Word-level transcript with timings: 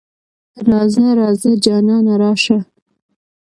راځه 0.69 1.03
ـ 1.11 1.17
راځه 1.21 1.51
جانانه 1.65 2.13
راشه. 2.21 2.57